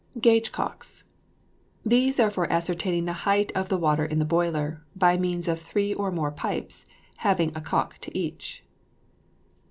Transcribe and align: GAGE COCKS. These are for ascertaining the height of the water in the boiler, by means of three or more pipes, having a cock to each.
GAGE 0.19 0.51
COCKS. 0.51 1.03
These 1.85 2.19
are 2.19 2.31
for 2.31 2.51
ascertaining 2.51 3.05
the 3.05 3.13
height 3.29 3.51
of 3.53 3.69
the 3.69 3.77
water 3.77 4.03
in 4.03 4.17
the 4.17 4.25
boiler, 4.25 4.83
by 4.95 5.15
means 5.15 5.47
of 5.47 5.61
three 5.61 5.93
or 5.93 6.09
more 6.11 6.31
pipes, 6.31 6.87
having 7.17 7.51
a 7.55 7.61
cock 7.61 7.99
to 7.99 8.17
each. 8.17 8.63